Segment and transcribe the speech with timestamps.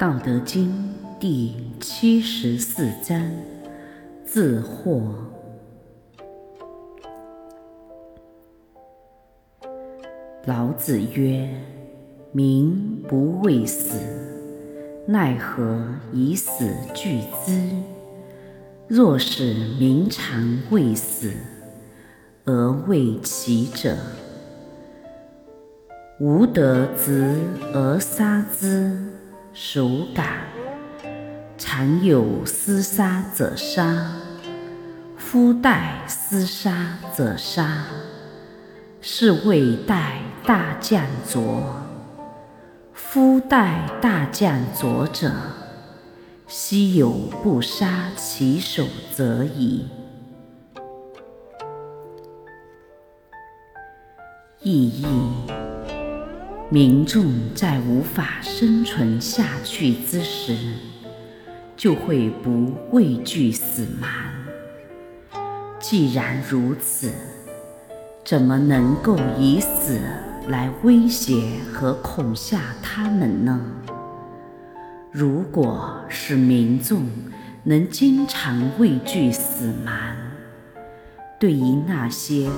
[0.00, 0.72] 道德经
[1.18, 3.20] 第七十四章：
[4.24, 5.02] 自惑。
[10.46, 11.50] 老子曰
[12.32, 14.00] ：“民不畏死，
[15.06, 16.64] 奈何以死
[16.94, 17.60] 惧之？
[18.88, 21.30] 若使民常畏死，
[22.46, 23.98] 而畏其者。”
[26.20, 27.36] 吾得子
[27.74, 28.98] 而杀之，
[29.52, 30.26] 孰敢？
[31.58, 34.12] 常有厮杀者杀，
[35.16, 37.84] 夫待厮杀者杀，
[39.00, 41.82] 是谓待大将浊。
[42.94, 45.32] 夫待大将浊者，
[46.46, 47.10] 奚有
[47.42, 49.86] 不杀其手者矣。
[54.62, 55.59] 意义。
[56.72, 60.56] 民众在无法生存下去之时，
[61.76, 64.08] 就会不畏惧死亡。
[65.80, 67.10] 既然如此，
[68.24, 69.98] 怎么能够以死
[70.46, 73.60] 来威胁和恐吓他们呢？
[75.10, 77.04] 如果是民众
[77.64, 79.92] 能经常畏惧死亡，
[81.40, 82.48] 对于那些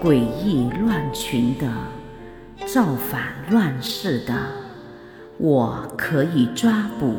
[0.00, 1.68] 诡异乱群的，
[2.72, 4.34] 造反乱世的，
[5.36, 7.18] 我可以抓捕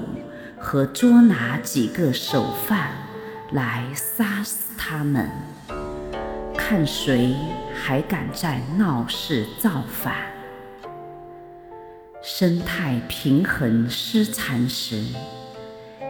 [0.57, 2.89] 和捉拿几个首犯
[3.51, 5.29] 来杀死他们，
[6.57, 7.35] 看谁
[7.71, 10.15] 还敢在闹市造反。
[12.23, 15.05] 生态平衡失常时，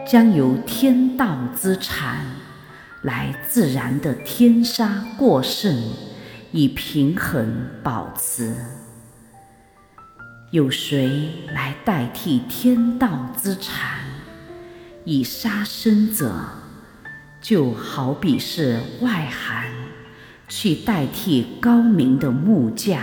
[0.06, 2.24] 将由天道之产
[3.02, 5.82] 来自然的天杀过剩，
[6.50, 8.54] 以平衡保持。
[10.54, 13.98] 有谁来代替天道之常，
[15.04, 16.32] 以杀生者，
[17.40, 19.64] 就好比是外行
[20.46, 23.02] 去代替高明的木匠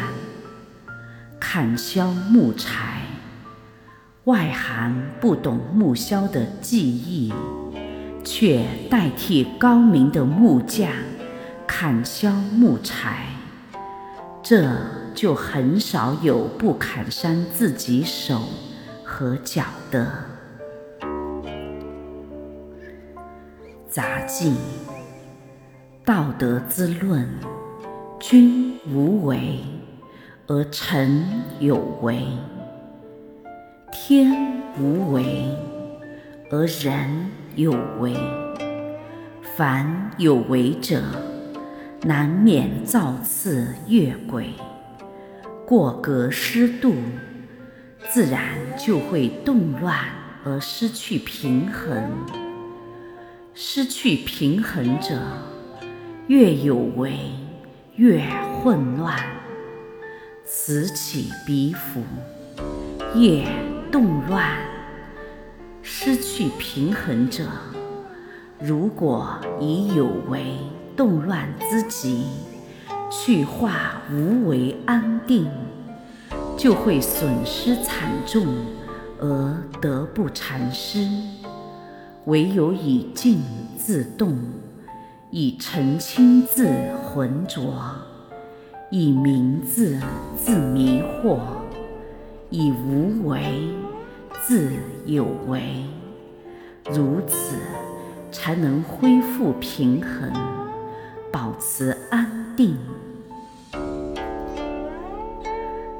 [1.41, 3.01] 砍削木材。
[4.23, 7.33] 外行不懂木削的技艺，
[8.23, 10.89] 却代替高明的木匠
[11.67, 13.25] 砍削木材，
[14.41, 15.00] 这。
[15.13, 18.41] 就很少有不砍伤自己手
[19.03, 20.11] 和脚的。
[23.89, 24.53] 杂记：
[26.05, 27.27] 道德之论，
[28.19, 29.59] 君无为
[30.47, 31.23] 而臣
[31.59, 32.15] 有为；
[33.91, 35.45] 天无为
[36.49, 38.15] 而人有为。
[39.57, 41.01] 凡有为者，
[42.03, 44.53] 难免造次越轨。
[45.71, 46.93] 过格失度，
[48.09, 48.43] 自然
[48.77, 49.97] 就会动乱
[50.43, 52.11] 而失去平衡。
[53.53, 55.17] 失去平衡者，
[56.27, 57.13] 越有为
[57.95, 58.21] 越
[58.61, 59.17] 混乱，
[60.43, 62.03] 此起彼伏，
[63.15, 63.45] 越
[63.89, 64.51] 动乱。
[65.81, 67.47] 失去平衡者，
[68.59, 70.57] 如果以有为
[70.97, 72.25] 动乱之极。
[73.11, 75.45] 去化无为安定，
[76.55, 78.47] 就会损失惨重
[79.19, 81.05] 而得不偿失。
[82.25, 83.41] 唯有以静
[83.77, 84.37] 自动，
[85.29, 86.69] 以澄清自
[87.03, 87.73] 浑浊，
[88.89, 89.99] 以明字
[90.37, 91.37] 自迷惑，
[92.49, 93.43] 以无为
[94.41, 94.71] 自
[95.05, 95.83] 有为，
[96.85, 97.57] 如此
[98.31, 100.31] 才能恢复平衡，
[101.29, 102.77] 保持安定。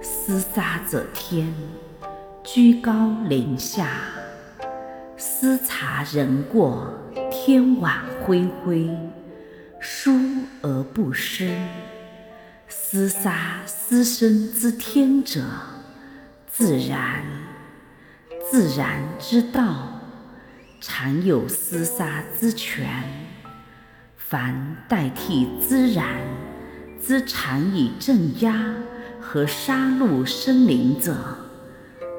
[0.04, 1.52] 厮杀者天，
[2.44, 3.88] 居高临下；
[5.18, 6.94] 思察人过，
[7.32, 7.92] 天网
[8.22, 8.88] 恢恢，
[9.80, 10.12] 疏
[10.62, 11.50] 而不失。
[12.70, 15.42] 厮杀厮生之天者，
[16.48, 17.24] 自然。
[18.52, 20.00] 自然之道，
[20.80, 23.04] 常有厮杀之权。
[24.16, 26.06] 凡代替自然
[27.02, 28.76] 资产以镇压。
[29.24, 31.16] 和杀戮生灵者，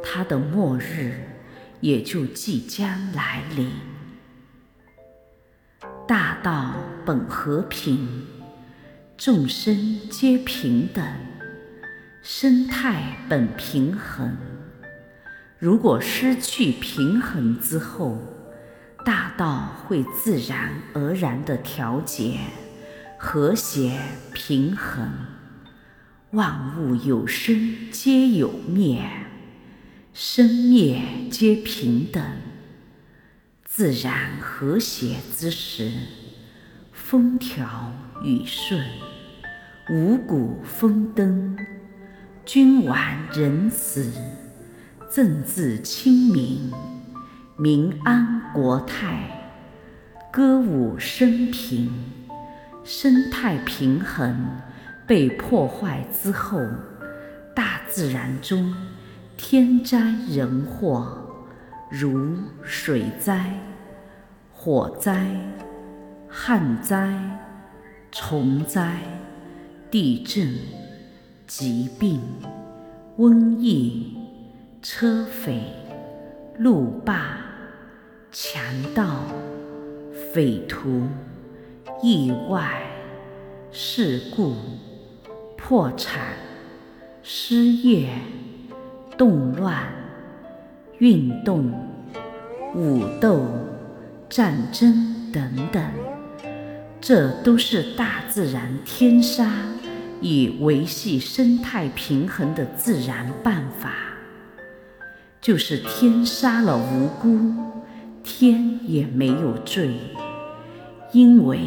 [0.03, 1.21] 他的末日
[1.81, 3.71] 也就即将来临。
[6.07, 8.25] 大道本和平，
[9.19, 11.05] 众生皆平等，
[12.23, 14.35] 生态本平衡。
[15.59, 18.17] 如果失去平衡之后，
[19.05, 22.39] 大道会自然而然的调节、
[23.25, 24.01] 和谐、
[24.35, 25.09] 平衡。
[26.33, 29.01] 万物有生皆有灭，
[30.13, 32.21] 生灭皆平等，
[33.65, 35.93] 自然和谐之时，
[36.91, 37.93] 风调
[38.25, 38.85] 雨顺，
[39.89, 41.57] 五谷丰登，
[42.45, 42.99] 君王
[43.33, 44.11] 仁慈，
[45.09, 46.73] 政治清明，
[47.57, 49.55] 民安国泰，
[50.33, 51.89] 歌舞升平，
[52.85, 54.61] 生态平衡
[55.07, 56.61] 被破坏之后，
[57.55, 58.75] 大自然中。
[59.35, 59.99] 天灾
[60.29, 61.19] 人祸，
[61.91, 63.53] 如水灾、
[64.53, 65.27] 火灾、
[66.29, 67.13] 旱灾、
[68.13, 68.99] 虫灾、
[69.91, 70.55] 地震、
[71.47, 72.21] 疾病、
[73.19, 74.17] 瘟疫、
[74.81, 75.65] 车匪、
[76.59, 77.39] 路霸、
[78.31, 78.63] 强
[78.95, 79.25] 盗、
[80.33, 81.09] 匪徒、
[82.03, 82.83] 意外、
[83.71, 84.55] 事故、
[85.57, 86.35] 破产、
[87.23, 88.09] 失业。
[89.19, 89.87] 动乱、
[90.99, 91.71] 运动、
[92.75, 93.47] 武斗、
[94.29, 95.85] 战争等等，
[97.01, 99.53] 这都是大自然天杀
[100.21, 103.93] 以维系生态平衡的自然办法。
[105.41, 107.53] 就是天杀了无辜，
[108.25, 109.91] 天也没有罪，
[111.13, 111.59] 因为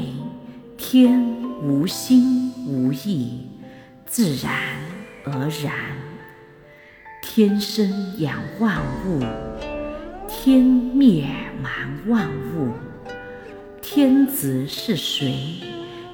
[0.76, 1.24] 天
[1.62, 3.42] 无心无意，
[4.08, 4.52] 自然
[5.24, 5.72] 而然。
[7.22, 9.22] 天生养万物，
[10.28, 11.28] 天灭
[11.62, 12.72] 蛮万物。
[13.84, 15.62] 天子是谁，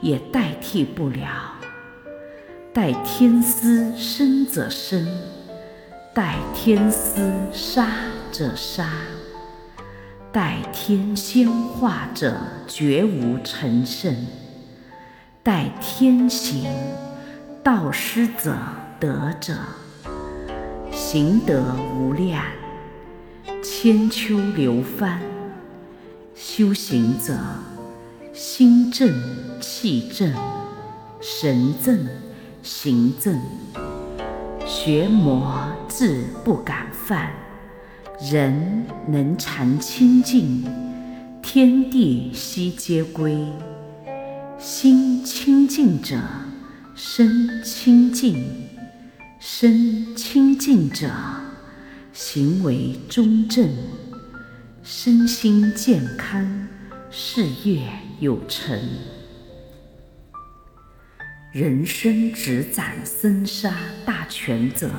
[0.02, 1.56] 也代替不了。
[2.74, 5.08] 待天师生者生，
[6.14, 7.88] 待天师杀
[8.30, 8.90] 者杀。
[10.34, 14.16] 待天仙化者绝无成圣，
[15.44, 16.72] 待天行
[17.62, 18.56] 道师者
[18.98, 19.54] 得者。
[20.90, 22.42] 行德无量，
[23.62, 25.20] 千秋流芳。
[26.34, 27.38] 修行者，
[28.32, 29.14] 心正
[29.60, 30.34] 气正，
[31.20, 32.08] 神正
[32.64, 33.38] 行正。
[34.66, 37.34] 学魔志不敢犯，
[38.30, 40.64] 人能常清净，
[41.42, 43.36] 天地悉皆归。
[44.60, 46.22] 心清净者，
[46.96, 48.46] 身清净。
[49.40, 51.10] 身清净者，
[52.14, 53.68] 行为中正；
[54.84, 56.68] 身心健康，
[57.10, 57.82] 事业
[58.20, 58.80] 有成。
[61.52, 63.76] 人生只掌生杀
[64.06, 64.92] 大权者，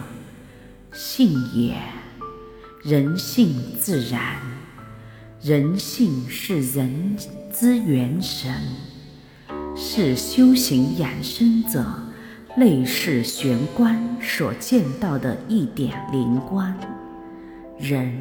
[0.92, 1.76] 性也。
[2.84, 4.38] 人性自然，
[5.40, 7.17] 人性是人
[7.52, 8.52] 之元神，
[9.76, 11.84] 是修行养生者。
[12.56, 16.76] 类似玄关所见到的一点灵光，
[17.79, 18.12] 人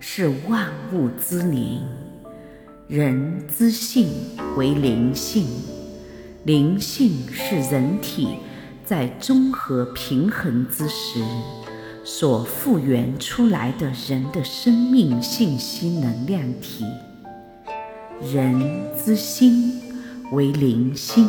[0.00, 1.82] 是万物之灵，
[2.88, 4.08] 人之性
[4.56, 5.46] 为灵性，
[6.44, 8.38] 灵性是人体
[8.84, 11.20] 在综合平衡之时
[12.12, 16.84] 所复原出来的人的生命信息能量体，
[18.20, 18.60] 人
[18.98, 19.80] 之心
[20.32, 21.24] 为灵心，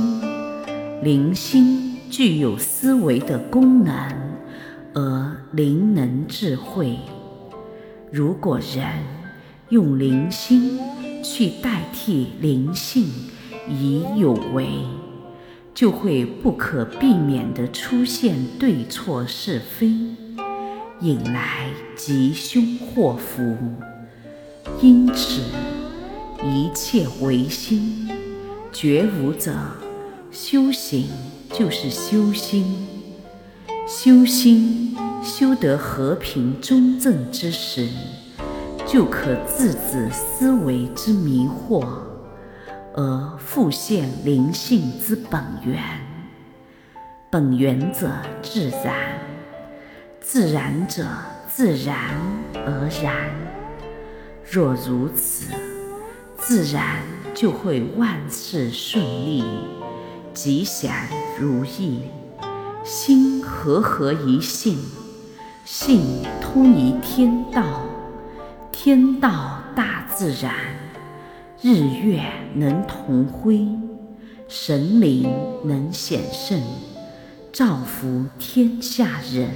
[1.04, 2.00] 灵心。
[2.10, 3.94] 具有思维的功能，
[4.96, 6.98] 而灵能智慧。
[8.12, 8.86] 如果人
[9.70, 10.80] 用灵心
[11.24, 13.06] 去代替灵性，
[13.70, 14.68] 以有为，
[15.76, 19.96] 就会不可避免地出现对错是非，
[21.02, 23.58] 引来吉凶祸福。
[24.80, 25.42] 因此，
[26.44, 28.10] 一切唯心，
[28.72, 29.54] 觉悟者
[30.32, 31.10] 修行。
[31.54, 32.88] 就是修心，
[33.86, 37.90] 修心修得和平中正之时，
[38.88, 41.86] 就可制止思维之迷惑，
[42.96, 45.78] 而复现灵性之本源。
[47.30, 48.10] 本源者
[48.42, 49.20] 自然，
[50.24, 51.04] 自然者
[51.50, 51.98] 自然
[52.54, 53.32] 而然。
[54.50, 55.52] 若如此，
[56.38, 57.02] 自然
[57.34, 59.44] 就会万事顺利。
[60.34, 60.94] 吉祥
[61.40, 62.04] 如意，
[62.84, 64.78] 心和合一性，
[65.66, 67.82] 性通于天道，
[68.72, 70.54] 天道大自然，
[71.62, 72.22] 日月
[72.54, 73.68] 能同辉，
[74.48, 75.30] 神灵
[75.66, 76.62] 能显圣，
[77.52, 79.50] 造福天下人。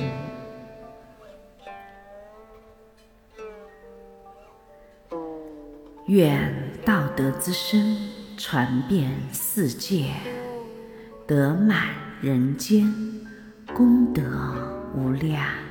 [6.07, 6.53] 愿
[6.85, 7.97] 道德之声
[8.37, 10.11] 传遍世界。
[11.25, 11.87] 德满
[12.21, 12.93] 人间，
[13.73, 14.21] 功德
[14.95, 15.64] 无量。